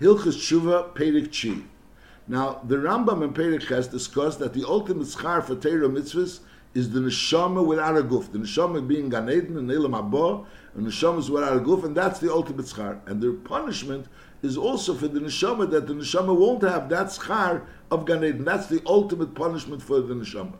[0.00, 1.62] Hilchas Tshuva Perik Chi.
[2.28, 6.40] Now, the Rambam and Perik has discussed that the ultimate schar for Torah mitzvahs
[6.74, 8.30] is the neshama without a guf.
[8.30, 11.96] The neshama being Gan Eden and Elam Abba, and neshama is without a guf, and
[11.96, 12.98] that's the ultimate schar.
[13.06, 14.06] And the punishment
[14.42, 18.44] is also for the neshama that the neshama won't have that schar of Gan Eden.
[18.44, 20.56] That's the ultimate punishment for the neshama.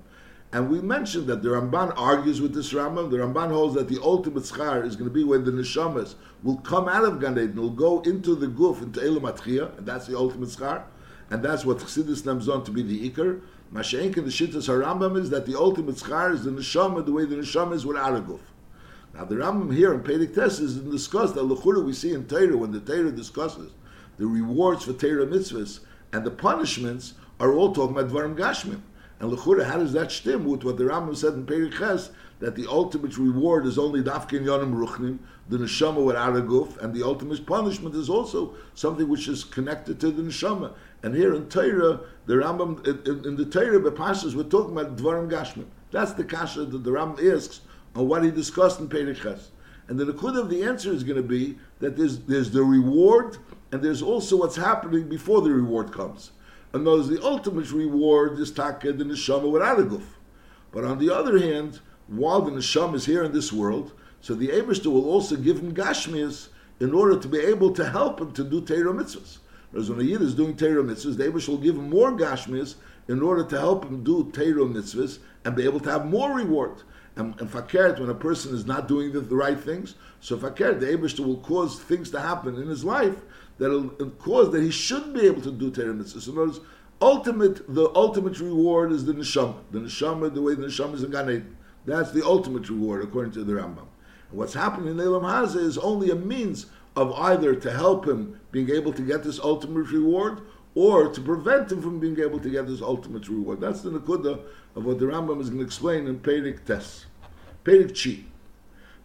[0.53, 3.11] And we mentioned that the Ramban argues with this Rambam.
[3.11, 6.57] The Ramban holds that the ultimate schar is going to be when the neshamas will
[6.59, 10.07] come out of Gan Eden, will go into the guf, into Elam Atchiyah, and that's
[10.07, 10.85] the ultimate schar.
[11.31, 13.41] And that's what Chassidus names on to be the Iker.
[13.73, 17.25] Mashenk and the Shittas HaRambam is that the ultimate schar is the neshama, the way
[17.25, 18.41] the neshama is without a guf.
[19.13, 22.57] Now the Rambam here in Pedig Tes is discussed that Lechura we see in Torah
[22.57, 23.73] when the Torah discusses
[24.19, 25.81] the rewards for Torah mitzvahs
[26.13, 28.81] and the punishments are all talking about Dvarim Gashmim.
[29.19, 32.55] And Lechura, how does that stem with what the Rambam said in Pedig Ches, that
[32.55, 37.03] the ultimate reward is only Dafkin Yonim Ruchnim, the Neshama without a guf, and the
[37.03, 40.75] ultimate punishment is also something which is connected to the Neshama.
[41.03, 44.97] And here in Torah, the Rambam, in, in the Torah, the Pashas, we're talking about
[44.97, 45.67] Dvarim Gashmim.
[45.93, 47.63] That's the kasha that the Rambam asks
[47.95, 49.51] on what he discussed in Pedig Ches.
[49.89, 53.39] And the Nakud of the answer is going to be that there's, there's the reward
[53.73, 56.33] and there's also what's happening before the reward comes.
[56.77, 60.03] And those the ultimate reward is taka the neshama without a guf.
[60.73, 64.49] But on the other hand, while the neshama is here in this world, so the
[64.49, 68.45] Abishter will also give him gashmias in order to be able to help him to
[68.45, 69.39] do Torah mitzvahs.
[69.71, 72.75] Whereas when a Yid is doing Torah mitzvahs, the Abishter will give him more gashmias
[73.09, 76.83] in order to help him do Torah mitzvahs and be able to have more reward.
[77.17, 80.81] And, and fakert, when a person is not doing the, the right things, so fakert,
[80.81, 83.17] the Abishter will cause things to happen in his life
[83.59, 86.05] that'll cause that he should be able to do Torah.
[86.07, 86.61] So words,
[87.01, 89.57] ultimate, the ultimate reward is the neshama.
[89.71, 91.57] The neshama, the way the neshama is in Gan Eden.
[91.85, 93.87] That's the ultimate reward, according to the Rambam.
[94.31, 98.41] And what's happening in Elam Haza is only a means of either to help him
[98.51, 100.41] being able to get this ultimate reward
[100.75, 103.61] or to prevent him from being able to get this ultimate reward.
[103.61, 104.41] That's the nakuda
[104.75, 107.07] of what the Rambam is going to explain in Perik Tes.
[107.65, 108.25] Perik Chi.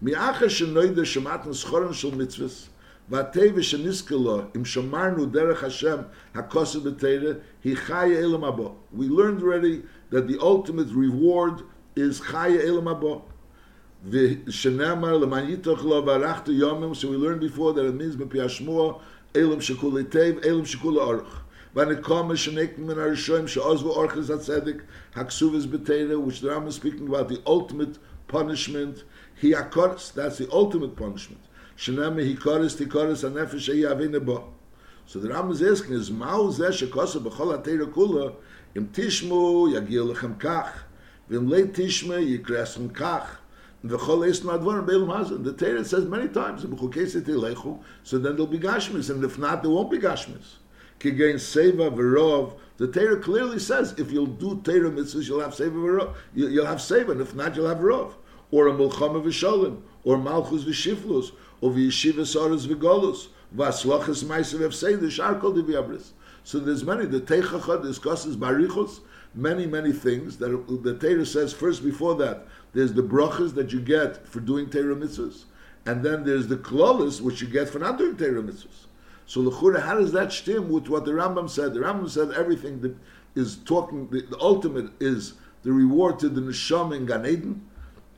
[0.02, 2.68] Mi'acha shenoida shematn schoren shel mitzvahs
[3.12, 5.98] והטבע שנזכה לו, אם שמרנו דרך השם
[6.36, 7.32] הכוסף בתרא,
[7.64, 8.68] היא חיה אלם הבא.
[8.98, 11.62] We learned already that the ultimate reward
[11.98, 13.16] is חיה אלם הבא.
[14.10, 18.94] ושנאמר למען ייתוך לו וערכת יומם, so we learned before that it means מפי השמוע,
[19.36, 21.42] אלם שכול היטב, אלם שכול האורך.
[21.76, 24.84] ונקום שנק מן הראשונים שעוזבו אורכס הצדק,
[25.16, 27.98] הכסובס בתרא, which the Rambam is speaking about the ultimate
[28.28, 29.04] punishment,
[29.42, 31.51] he akors, that's the ultimate punishment.
[31.82, 34.54] Shename hikoris tikoris hanefesh avine bo.
[35.08, 38.36] So the Ram is asking is Mao zeh shekosa b'chol atera kula
[38.76, 40.74] im tishmu yagil lechem kach
[41.28, 43.26] v'im le tishme yikresem kach
[43.84, 45.44] v'chol es nadvar be'elam hazan.
[45.44, 49.64] The Torah says many times b'chukeset lechu so then there'll be gashmis and if not
[49.64, 50.58] there won't be gashmis.
[51.00, 55.72] Kigain seva v'rov the Torah clearly says if you'll do Torah mitzvahs you'll have seva
[55.72, 58.14] v'rov you'll have seva and if not you'll have rov
[58.52, 61.32] or a mulchama v'sholim or malchus v'shiflus
[61.62, 66.12] or yeshiva soros v'golus v'aslachas the shar kol divyabris.
[66.44, 67.06] So there's many.
[67.06, 69.02] The Teichacha discusses barichos,
[69.36, 70.50] many many things that
[70.84, 71.84] the Torah says first.
[71.84, 75.44] Before that, there's the brachas that you get for doing Torah mitzvahs,
[75.86, 78.88] and then there's the klolis which you get for not doing Torah mitzvahs.
[79.28, 81.74] So l'chura, how does that stem with what the Rambam said?
[81.74, 82.96] The Rambam said everything that
[83.36, 84.10] is talking.
[84.10, 87.62] The, the ultimate is the reward to the neshama in Gan Eden,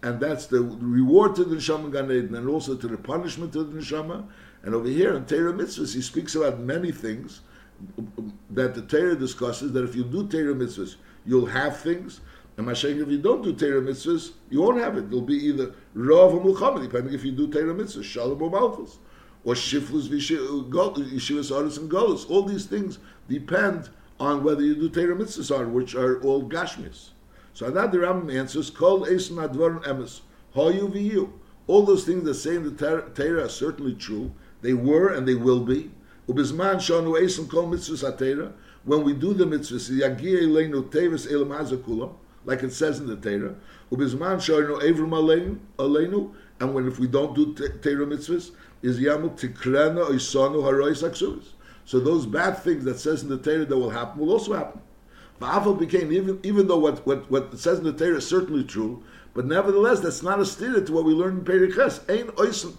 [0.03, 3.63] and that's the reward to the neshama Gan Eden, and also to the punishment to
[3.63, 4.25] the neshama.
[4.61, 7.39] And over here in Torah mitzvahs, he speaks about many things
[8.49, 9.71] that the Torah discusses.
[9.71, 12.19] That if you do Torah mitzvahs, you'll have things.
[12.57, 15.05] And Mashiach, if you don't do Torah mitzvahs, you won't have it.
[15.05, 18.99] It'll be either Rav or Mulchama, depending if you do Torah mitzvahs, Shalom or Malchus,
[19.45, 22.29] or Shiflus, Yeshivas, Aris, and Golos.
[22.29, 22.99] All these things
[23.29, 23.89] depend
[24.19, 27.12] on whether you do Torah mitzvahs or which are all Gashmis.
[27.53, 30.21] So the Rambam answers, Kol Eisen Advarim Emes,
[30.55, 31.31] Hoyu V'yu.
[31.67, 34.33] All those things that say in the Torah are certainly true.
[34.61, 35.91] They were and they will be.
[36.27, 38.53] Ubizman Shonu Eisen Kol Mitzvahs HaTorah.
[38.85, 43.55] When we do the Tevis Elam Hazakulam, like it says in the Torah.
[43.91, 46.33] Ubizman Shonu Evrim Aleinu.
[46.59, 48.51] And when if we don't do Torah mitzvahs,
[48.81, 51.53] is Yamul Tikrena Oisanu Harois Aksuvis.
[51.85, 54.81] So those bad things that says in the Torah that will happen will also happen.
[55.43, 59.03] Ba'afal became, even, even though what, what, what says in the Torah is certainly true,
[59.33, 61.99] but nevertheless, that's not a stira to what we learned in Periches.
[62.09, 62.73] Ein oisen,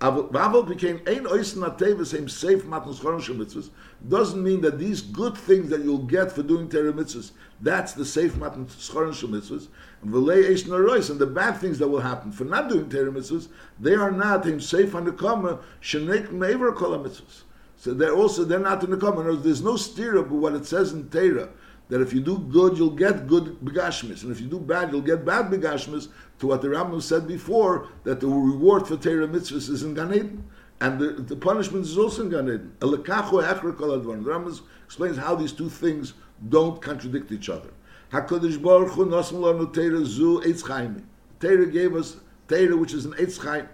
[0.00, 3.68] Ba'afal became ein oisen ateva, same safe matnos mitzvahs,
[4.08, 8.06] doesn't mean that these good things that you'll get for doing Torah mitzvahs, that's the
[8.06, 9.68] safe matnos choron mitzvahs,
[10.00, 13.12] and v'lei eisen arois, and the bad things that will happen for not doing Torah
[13.12, 17.42] mitzvahs, they are not him safe on the comma, shenek mever kol mitzvahs.
[17.76, 19.40] So they're also they're not in the common.
[19.40, 21.48] There's no steer but what it says in Torah
[21.88, 25.00] that if you do good, you'll get good begashmis, and if you do bad, you'll
[25.00, 26.08] get bad begashmis.
[26.40, 30.14] To what the Rambam said before, that the reward for Torah mitzvahs is in Gan
[30.14, 30.44] Eden,
[30.80, 32.72] and the, the punishment is also in Gan Eden.
[32.78, 36.14] The Rambam explains how these two things
[36.48, 37.70] don't contradict each other.
[38.12, 41.06] Hakadosh Baruch Hu nosem lanu zu Eitz Chaim.
[41.40, 42.16] Torah gave us
[42.48, 43.68] Torah, which is an Eitz Chaim,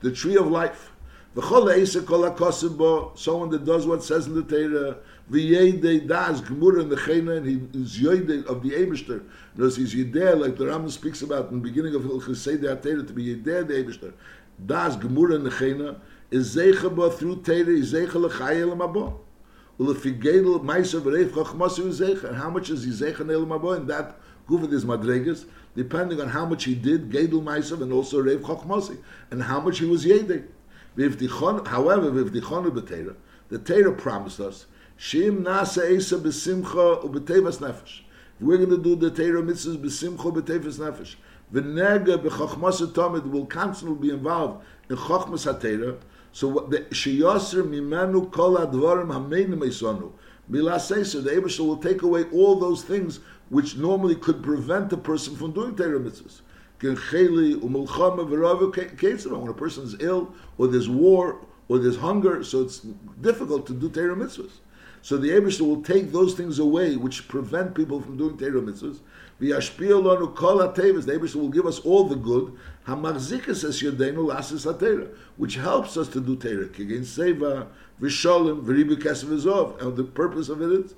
[0.00, 0.92] the tree of life.
[1.34, 4.98] V'chol eisa kol hakosim bo, someone that does what says in the Torah,
[5.30, 9.22] v'yedei das gemur in the chena, and he is yoidei of the Eibishter.
[9.56, 13.06] Notice he's yedei, like the Rambam speaks about in the beginning of Hilchis Seder HaTorah,
[13.06, 14.12] to be yedei the Eibishter.
[14.64, 15.96] Das gemur in the chena,
[16.30, 19.20] is zeicha bo through Torah, is zeicha l'chayel mabo.
[19.78, 22.00] Ulefigedel meiser v'reif chachmasu is.
[22.00, 23.76] And how much is he zeicha neil mabo?
[23.76, 28.22] And that gufet is madregas, depending on how much he did, gedel meiser, and also
[28.22, 28.98] reif chachmasi,
[29.30, 30.44] and how much he was yedei.
[30.96, 33.16] However, v'vdichonu b'teira,
[33.48, 34.66] the Torah promised us,
[34.98, 38.00] Shim nasa esa nefesh.
[38.40, 41.16] We're going to do the Torah mitzvahs b'simcha u'b'tevas nefesh.
[41.52, 45.98] V'nega b'chachmas tamid will constantly be involved in chachmas ha
[46.32, 50.12] So the sheyaser mimenu kol advarim hameinim esonu.
[50.50, 55.34] Milasesa, the Abishah will take away all those things which normally could prevent a person
[55.36, 56.40] from doing Torah mitzvahs
[56.80, 56.96] when
[59.48, 61.38] a person is ill, or there's war,
[61.68, 62.80] or there's hunger, so it's
[63.20, 64.58] difficult to do Torah mitzvahs.
[65.04, 69.00] So the Abishah will take those things away which prevent people from doing Torah mitzvahs.
[69.38, 72.56] The Abishah will give us all the good,
[75.36, 76.68] which helps us to do Torah.
[76.68, 77.66] Seva,
[78.00, 80.94] Visholim, V'ribu And the purpose of it is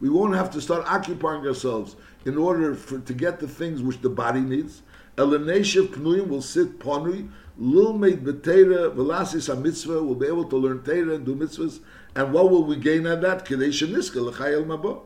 [0.00, 4.00] we won't have to start occupying ourselves in order for, to get the things which
[4.00, 4.80] the body needs.
[5.18, 7.28] Eleneshev pnuyim will sit ponui.
[7.60, 11.80] Lilmeid b'teira v'lasis mitzvah will be able to learn teira and do mitzvahs.
[12.14, 13.44] And what will we gain on that?
[13.44, 15.02] Kadesh niska l'chayel mabo.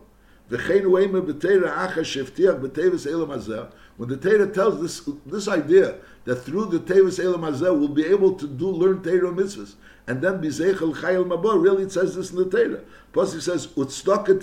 [0.50, 3.70] V'chein uema b'teira acha sheftiach b'tevis elam hazeh.
[3.96, 8.04] When the Torah tells this this idea that through the Tevis Elam Hazeh we'll be
[8.04, 9.74] able to do learn Torah mitzvahs,
[10.06, 12.82] and then Bizechel Chayil Mabor, really it says this in the Torah.
[13.12, 14.38] Plus he says, Utstaka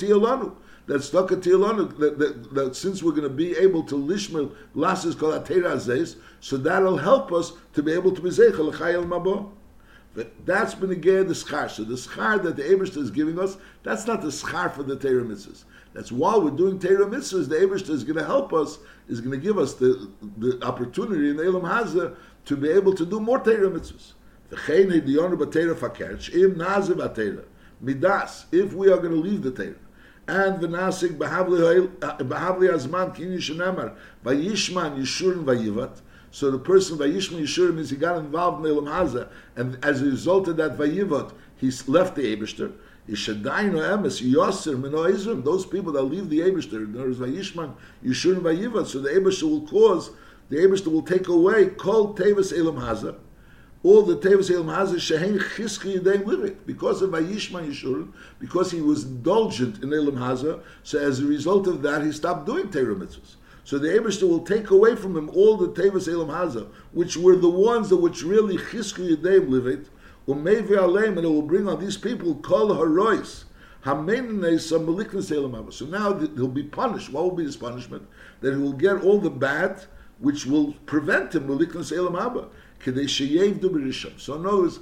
[0.88, 0.88] Tiyolanu.
[0.88, 5.18] That Staka Tiyolanu, that, that, that, since we're going to be able to Lishmel Lasis
[5.18, 9.50] Kol HaTeira Azez, so that'll help us to be able to Bizechel Chayil Mabor.
[10.46, 11.72] That's been again the schar.
[11.72, 14.96] So the schar that the Eberster is giving us, that's not the schar for the
[14.96, 15.26] Torah.
[15.94, 18.78] That's while we're doing Torah the Eberster is going to help us,
[19.08, 22.16] is going to give us the, the opportunity in Elam Hazah
[22.46, 24.14] to be able to do more teremitzes.
[24.50, 27.44] The chayne the honor of Torah.
[27.82, 29.74] Midas, if we are going to leave the Torah,
[30.28, 32.18] and v'nasik b'havli uh,
[32.74, 36.02] azman kini shenemar vayishman yishurin vayivat.
[36.32, 40.06] So the person vayishman yishurin means he got involved in Elam Haza, and as a
[40.06, 42.74] result of that vayivat, he left the Eberster.
[43.06, 43.26] Those
[45.66, 49.68] people that leave the Eberster, there is Vayishman, Yishur and Vayivat, so the Eberster will
[49.68, 50.12] cause,
[50.48, 53.18] the Eberster will take away Kol Tevis Elam Haza,
[53.84, 58.82] all the Tevis Elam Haza, Shehein Chiski Yedem Livik, because of Vayishman Yishur, because he
[58.82, 62.96] was indulgent in Elam Haza, so as a result of that, he stopped doing Torah
[62.96, 63.36] mitzvahs.
[63.66, 67.36] So the Eberster will take away from him all the Tevis Elam Haza, which were
[67.36, 69.86] the ones that which really Chiski Yedem Livik,
[70.28, 73.44] Umevi Aleim, and it will bring on these people kol harois.
[73.86, 74.08] So now
[76.18, 77.12] he'll be punished.
[77.12, 78.08] What will be his punishment?
[78.40, 79.84] That he will get all the bad,
[80.20, 82.48] which will prevent him maliknas elam haba.
[82.86, 84.80] So in other words,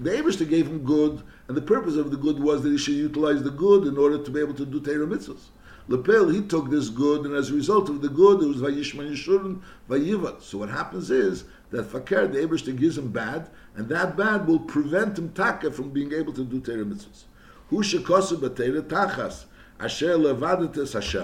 [0.00, 2.94] the Abishta gave him good, and the purpose of the good was that he should
[2.94, 5.50] utilize the good in order to be able to do Torah mitzvahs.
[5.86, 9.10] Lepel, he took this good, and as a result of the good, it was Vayishman
[9.12, 10.42] Yishurun, Vayivat.
[10.42, 14.60] So what happens is that Fakir, the Abishta gives him bad, and that bad will
[14.60, 17.24] prevent him taka from being able to do Torah mitzvahs.
[17.68, 19.44] Hu shekosu b'teira tachas
[19.78, 21.22] asher levadates Hashem.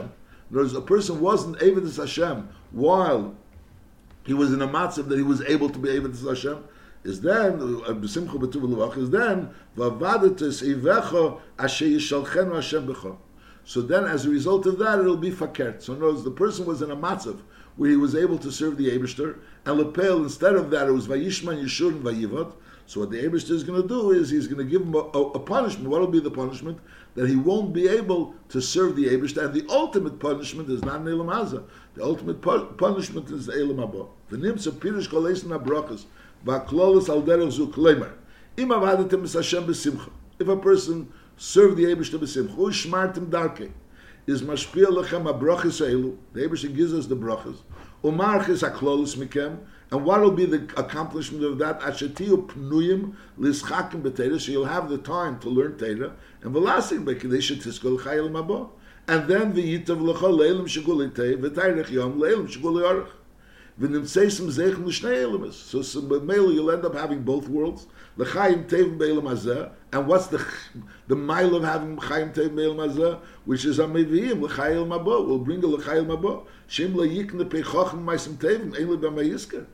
[0.51, 3.35] In other words, a person wasn't Avedis Hashem while
[4.27, 6.65] he was in a matzav that he was able to be Avedis Hashem.
[7.03, 13.17] Is then uh, b'simcha b'tuv l'vach is then vavadates ivecha asher yishalchenu Hashem b'cha.
[13.65, 15.83] So then, as a result of that, it'll be fakert.
[15.83, 17.41] So in other words, the person was in a matzav
[17.77, 21.07] where he was able to serve the Abishter, and Lepel, instead of that, it was
[21.07, 22.53] Vayishman, Yeshur, and Vayivot.
[22.91, 24.99] So what the Abishter is going to do is he's going to give him a,
[24.99, 25.89] a, a punishment.
[25.89, 26.77] What will be the punishment?
[27.15, 31.03] That he won't be able to serve the Abishter, and the ultimate punishment is not
[31.03, 31.63] Nelam Haza.
[31.95, 33.79] The ultimate pu- punishment is the Elam.
[34.29, 36.07] The Nimsa Pirish Kolesin Abrachas,
[36.45, 38.11] Vaklolis Alderach Zu Klemer.
[38.57, 40.11] Im Avadatim Hashem B'Simcha.
[40.41, 43.71] If a person served the Abishter B'Simcha, Ushmartim Darkei,
[44.27, 46.17] is mashpia lechem abrachis elu.
[46.33, 47.59] The Ebershim gives us the brachas.
[48.03, 49.59] Umarchis aklolus mikem,
[49.93, 51.81] And what will be the accomplishment of that?
[51.81, 56.13] Ashetiu pnuyim lischakim b'teira, so you'll have the time to learn teira.
[56.43, 58.71] And v'lasik b'kedesha tiskol chayil mabo.
[59.09, 63.09] And then v'yitav l'cha leilim shigul itei, v'tayrech yom leilim shigul yorech.
[63.81, 65.55] V'nimtzeisim zeichem l'shnei elemes.
[65.55, 67.89] So, so mainly you'll end up having both worlds.
[68.17, 69.73] L'chayim tevim be'elam hazeh.
[69.93, 70.47] And what's the
[71.09, 73.19] the mile of having chayim tevim be'elam hazeh?
[73.45, 75.27] Which is ameviyim l'chayil mabo.
[75.27, 76.47] We'll bring a l'chayil mabo.
[76.69, 79.67] Shem la'yikne pechochem maisim tevim, ein le'bamayisker.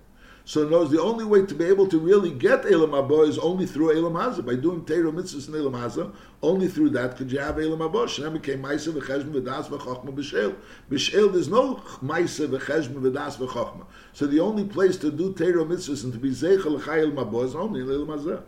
[0.49, 3.37] So in knows the only way to be able to really get Elam Abba is
[3.37, 4.47] only through Elam Hazah.
[4.47, 8.07] By doing Teiro Mitzvahs in Elam Hazah, only through that could you have Elam Abba.
[8.07, 10.55] Shem became Maisa v'cheshma v'das v'chochma b'shel.
[10.89, 13.87] B'shel, there's no Maisa v'cheshma v'das v'chochma.
[14.13, 17.57] So the only place to do Teiro Mitzvahs and to be Zeichel l'chai Elam is
[17.57, 18.45] only in Elam Hazah.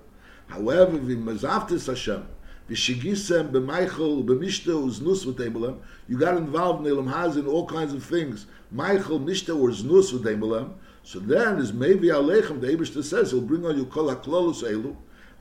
[0.46, 2.28] However, v'mazavtis Hashem,
[2.70, 8.04] v'shigisem b'maichel b'mishta uznus v'temelem, you got involved in Elam Hazah in all kinds of
[8.04, 8.46] things.
[8.72, 10.16] Maichel, mishta, or znus
[11.08, 14.94] so then is maybe Alechem, the Abishta says, he'll bring on you kol haklolus elu,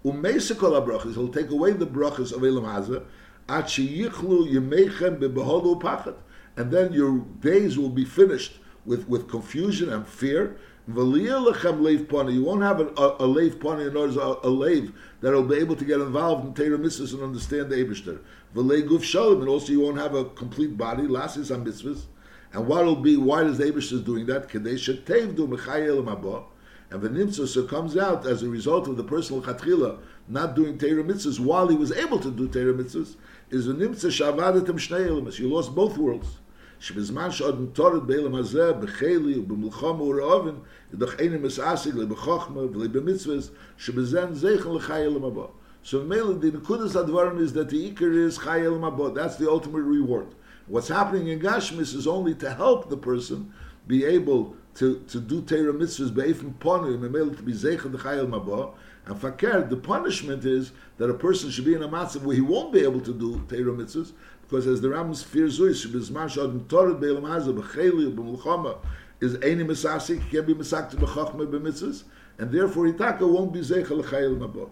[0.06, 1.16] umeisa kol brachas.
[1.16, 3.04] he'll take away the brachas of Elam Hazah,
[3.50, 6.16] at sheyichlu yemeichem bebeholu pachat.
[6.56, 10.56] And then your days will be finished with, with confusion and fear.
[10.88, 15.58] You won't have a, a, a pani in order a, a leiv that will be
[15.58, 18.20] able to get involved in Torah mitzvahs and understand the Abishter.
[18.56, 21.04] V'lei guf shalom, and also you won't have a complete body.
[21.04, 22.06] Lasis on mitzvahs.
[22.53, 24.49] And what will be, why is the Abish doing that?
[24.49, 26.45] Kadesha tevdu mechayel mabo.
[26.91, 31.03] And the Nimtzus comes out as a result of the personal chatchila not doing Torah
[31.03, 33.17] mitzvahs while he was able to do Torah mitzvahs,
[33.51, 35.39] is the Nimtzus shavadetem shnei elemas.
[35.39, 36.39] You lost both worlds.
[36.83, 40.55] שבזמן שעוד נטורת באילם הזה, בחיילי ובמלחום ורעובן,
[40.95, 45.47] ידוך איני מסעסיק לבחוכמה ולבמצווס, שבזן זייכן לחי אלם הבא.
[45.85, 49.15] So mainly the Nekudas Advarim is that the Iker is Chai El Mabot.
[49.15, 50.29] That's the ultimate reward.
[50.68, 53.54] What's happening in Gashmis is only to help the person
[53.88, 58.28] be able to, to do Torah mitzvahs be'efim ponim and able to be zeichel d'chayel
[58.28, 58.74] mabo.
[59.06, 62.42] And fakir, the punishment is that a person should be in a matzav where he
[62.42, 66.70] won't be able to do Torah mitzvahs because as the Rambam fears zuis, bizman shad
[66.70, 68.78] torah be'elam hazah b'cheli b'mulchama
[69.20, 72.04] is any misasik, he can be misakta b'chachma b'mitzvahs,
[72.38, 74.70] and therefore itaka won't be zeichel d'chayel mabo.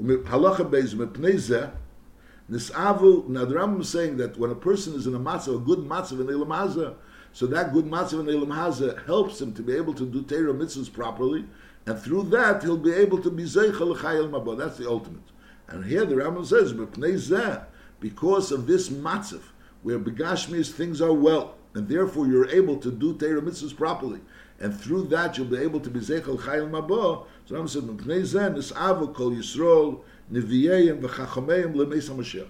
[0.00, 1.70] Halacha beis mepnei zeh,
[2.50, 5.58] Nisavu, now the Rambam is saying that when a person is in a matzah, a
[5.58, 6.94] good matzah in Elam Hazah,
[7.32, 10.52] so that good matzah in Elam Hazah helps him to be able to do Torah
[10.52, 11.46] mitzvahs properly,
[11.86, 14.56] and through that he'll be able to be Zeichel L'chayel Mabo.
[14.58, 15.22] That's the ultimate.
[15.68, 16.74] And here the Rambam says,
[18.00, 19.40] because of this matzah,
[19.82, 24.20] where begashmis things are well, and therefore you're able to do Torah mitzvahs properly,
[24.60, 27.26] and through that you'll be able to be Zeichel Chayel Mabo.
[27.46, 30.00] So Rambam said, B'pnei zeh nisavu kol Yisrael,
[30.32, 32.48] Nevi'eim v'chachameim le'meis HaMashiach.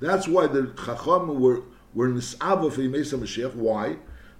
[0.00, 1.62] That's why the Chacham were,
[1.94, 3.54] were nis'ava for Yemeis HaMashiach.
[3.54, 3.96] Why?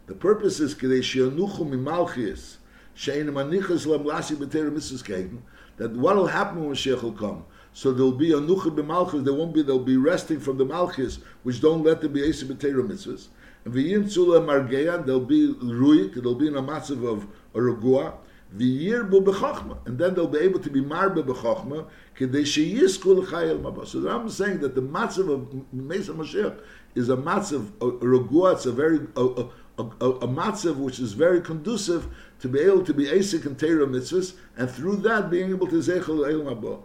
[0.06, 2.56] The purpose is kedei she'anuchu mimalchias
[2.94, 5.38] she'en manichas lam lasi b'teir mitzvahs kegin
[5.76, 7.44] that what will happen when Mashiach will come?
[7.72, 11.20] So there'll be a nucha b'malchus, there won't be, they'll be resting from the malchus,
[11.42, 13.28] which don't let them be esi b'teir mitzvahs.
[13.64, 18.14] And v'yim tzula margeyan, they'll be ruik, they'll be in a massive of a regua,
[18.56, 23.86] v'yirbu b'chochma, and then they'll be able to be marbe b'chochma, kedei sheyisku l'chayel mabah.
[23.86, 26.60] So I'm saying that the matzav of Mesa Mashiach
[26.94, 30.98] is a matzav, a, a regua, it's a very, a, a, a, a matzav which
[30.98, 32.08] is very conducive
[32.40, 35.76] to be able to be asik and teira mitzvahs, and through that being able to
[35.76, 36.82] zeichel el mabah.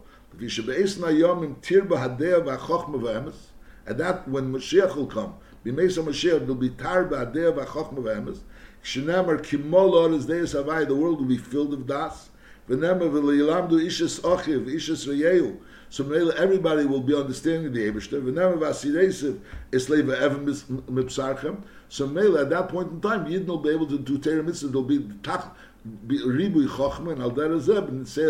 [3.87, 8.39] and that, when Mashiach will come, B'meisa Mashiach will be tar ba'adeh v'achokma v'emes,
[8.83, 12.29] Shnemer kimol oris deis havai, the world will be filled with das.
[12.69, 15.57] V'nemer v'leilamdu ishas ochiv, ishas reyehu.
[15.89, 18.21] So everybody will be understanding the Ebershter.
[18.21, 19.39] V'nemer v'asireisiv,
[19.71, 20.45] islei v'evim
[20.83, 21.63] mipsarchem.
[21.89, 24.67] So mele, at that point in time, Yidden will be able to do Torah mitzvah,
[24.67, 28.21] there'll be ribui chochma, and al derazeb, and say,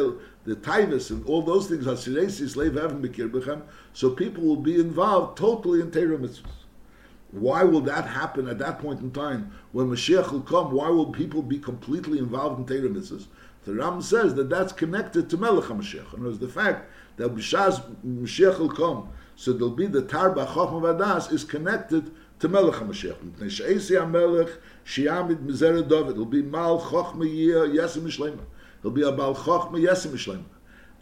[0.45, 3.61] the taivas, and all those things, asireisiv, islei v'evim b'kir
[3.91, 6.64] So people will be involved totally in Torah mitzvahs.
[7.31, 10.71] Why will that happen at that point in time when Mashiach will come?
[10.71, 13.19] Why will people be completely involved in Torah?
[13.65, 16.13] The Ram says that that's connected to Melech HaMashiach.
[16.13, 20.81] And it the fact that B'shaz Mashiach will come, so there'll be the Tarba Chachma
[20.81, 23.17] Vadas is connected to Melech HaMashiach.
[23.17, 26.11] Mipnei She'esi HaMelech Shiamid Mizera David.
[26.11, 28.45] It'll be Mal Chachma Yeh Yesim Mishlema.
[28.79, 30.45] It'll be a Mal Chachma Yesim Mishlema.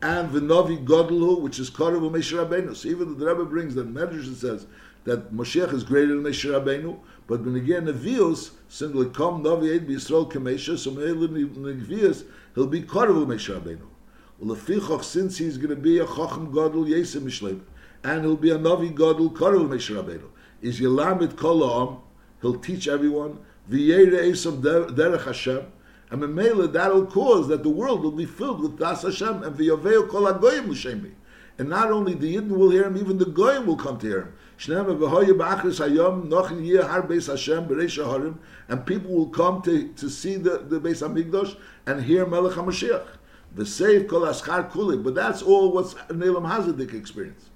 [0.02, 2.76] And the Novi Godelu, which is Korav Moshe Rabbeinu.
[2.76, 4.68] So even the Rebbe brings that Medrash says
[5.06, 9.88] that Moshiach is greater than Moshe Rabbeinu, but when again Nevios, simply come Navi Eid
[9.88, 13.86] B'Yisrael Kamesha, so Nevios, he'll be Korav Moshe Rabbeinu.
[14.40, 17.62] Well, Lefichach, since he's going to be a Chacham Gadol Yesem Mishleim,
[18.04, 20.30] and he'll be a Navi Gadol Korav Moshe Rabbeinu,
[20.62, 21.98] is Yelamit Kol Ha'am,
[22.42, 25.66] he'll teach everyone, V'yere Esav Derech Hashem,
[26.10, 30.08] And Memela, that'll cause that the world will be filled with Das Hashem and V'yoveo
[30.08, 31.12] Kol HaGoyim L'Shemi.
[31.58, 34.22] And not only the Yidden will hear him, even the Goyim will come to hear
[34.22, 34.34] him.
[34.66, 34.88] And
[38.86, 43.08] people will come to, to see the, the Beis HaMikdash and hear Melech HaMashiach.
[43.56, 45.04] V'seiv Kol Aschar Kulik.
[45.04, 47.50] But that's all what's an Elam Hazadik experience.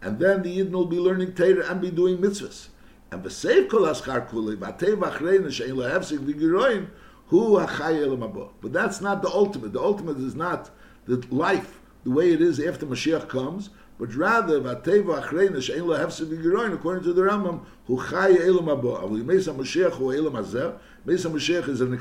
[0.00, 2.68] And then the Yidden will be learning Torah and be doing mitzvahs.
[3.10, 6.88] And v'seiv Kol Aschar Kulik V'atei V'achrein She'en Lehefsik V'giroin
[7.26, 8.50] Hu Hachay Elam.
[8.62, 9.72] But that's not the ultimate.
[9.74, 10.70] The ultimate is not
[11.04, 15.96] the life the way it is after Mashiach comes, but rather vateva achreina she'en lo
[15.96, 20.32] hefsed v'giroin according to the Rambam who chay elam abo avli mesa Mashiach hu elam
[20.32, 21.94] hazeh mesa Mashiach is an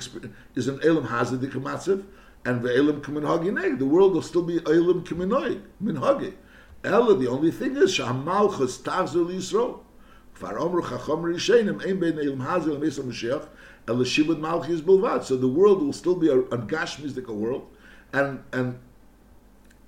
[0.56, 2.04] is an elam hazadik matziv
[2.46, 6.34] and ve'elam kamin the world will still be elam kamin min hagi.
[6.84, 9.80] Ella the only thing is shamalchus tavzu Yisrael.
[10.38, 13.48] Kfar omru chachom rishenim ein bein elam hazel mesa Mashiach
[13.88, 17.68] el shibud malchus bilvad so the world will still be a, a gashmizdika world
[18.14, 18.80] and and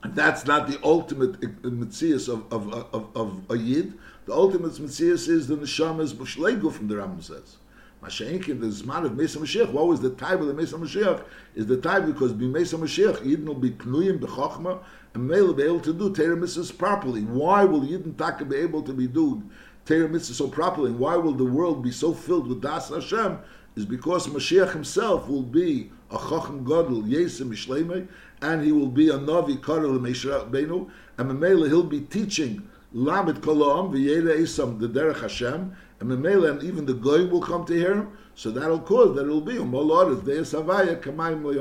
[0.03, 3.93] that's not the ultimate uh, mitzias of, of, of, of, a yid.
[4.25, 7.57] The ultimate mitzias is the neshama's b'shlegu from the Rambam says.
[8.03, 11.23] Masha'inkin, the Zman of Mesa Mashiach, what was the time of the Mesa Mashiach?
[11.55, 14.79] Is the time because be Mesa Mashiach, Yidden will be knuyim b'chochma,
[15.15, 17.21] and may be able to do Torah mitzvahs properly.
[17.21, 19.49] Why will Yidden Taka be able to be doing
[19.85, 20.91] Torah mitzvahs so properly?
[20.91, 23.39] And why will the world be so filled with Das Hashem?
[23.75, 28.07] Is because Mashiach himself will be a Chacham Gadol, Yesim Mishleimei,
[28.41, 33.91] and he will be a Navi Karel Benu, and Memela he'll be teaching Lamed Kolam
[33.91, 37.95] V'Yere Esam the Derech Hashem, and Memela and even the Goy will come to hear
[37.95, 38.17] him.
[38.35, 41.51] So that'll cause that it'll be a Molod Deis Havaya Kamayim Lo